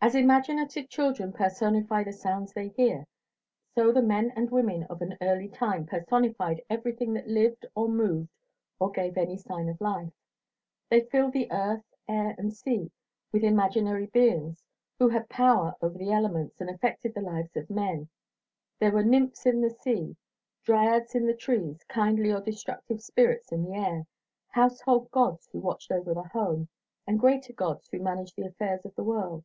As 0.00 0.14
imaginative 0.14 0.90
children 0.90 1.32
personify 1.32 2.04
the 2.04 2.12
sounds 2.12 2.52
they 2.52 2.68
hear, 2.68 3.06
so 3.74 3.90
the 3.90 4.02
men 4.02 4.32
and 4.36 4.50
women 4.50 4.82
of 4.90 5.00
an 5.00 5.16
early 5.22 5.48
time 5.48 5.86
personified 5.86 6.60
everything 6.68 7.14
that 7.14 7.26
lived 7.26 7.64
or 7.74 7.88
moved 7.88 8.28
or 8.78 8.90
gave 8.90 9.16
any 9.16 9.38
sign 9.38 9.66
of 9.70 9.80
life. 9.80 10.12
They 10.90 11.00
filled 11.06 11.32
the 11.32 11.50
earth, 11.50 11.84
air, 12.06 12.34
and 12.36 12.52
sea 12.54 12.90
with 13.32 13.42
imaginary 13.42 14.04
beings 14.04 14.62
who 14.98 15.08
had 15.08 15.30
power 15.30 15.74
over 15.80 15.96
the 15.96 16.12
elements 16.12 16.60
and 16.60 16.68
affected 16.68 17.14
the 17.14 17.22
lives 17.22 17.56
of 17.56 17.70
men. 17.70 18.10
There 18.80 18.92
were 18.92 19.04
nymphs 19.04 19.46
in 19.46 19.62
the 19.62 19.70
sea, 19.70 20.16
dryads 20.64 21.14
in 21.14 21.24
the 21.26 21.32
trees, 21.34 21.82
kindly 21.88 22.30
or 22.30 22.42
destructive 22.42 23.00
spirits 23.00 23.52
in 23.52 23.62
the 23.64 23.72
air, 23.74 24.06
household 24.48 25.10
gods 25.10 25.48
who 25.50 25.60
watched 25.60 25.90
over 25.90 26.12
the 26.12 26.24
home, 26.24 26.68
and 27.06 27.18
greater 27.18 27.54
gods 27.54 27.88
who 27.90 28.00
managed 28.00 28.36
the 28.36 28.44
affairs 28.44 28.84
of 28.84 28.94
the 28.96 29.04
world. 29.04 29.44